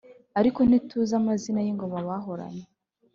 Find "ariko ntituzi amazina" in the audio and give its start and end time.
0.39-1.59